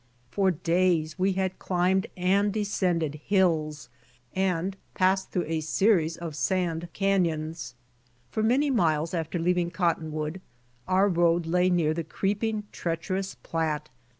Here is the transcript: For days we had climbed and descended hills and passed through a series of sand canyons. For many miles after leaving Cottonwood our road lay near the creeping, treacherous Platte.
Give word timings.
For 0.31 0.49
days 0.49 1.19
we 1.19 1.33
had 1.33 1.59
climbed 1.59 2.07
and 2.17 2.51
descended 2.51 3.21
hills 3.23 3.87
and 4.33 4.75
passed 4.95 5.29
through 5.29 5.45
a 5.45 5.59
series 5.61 6.17
of 6.17 6.35
sand 6.35 6.89
canyons. 6.93 7.75
For 8.31 8.41
many 8.41 8.71
miles 8.71 9.13
after 9.13 9.37
leaving 9.37 9.69
Cottonwood 9.69 10.41
our 10.87 11.07
road 11.07 11.45
lay 11.45 11.69
near 11.69 11.93
the 11.93 12.03
creeping, 12.03 12.63
treacherous 12.71 13.35
Platte. 13.35 13.89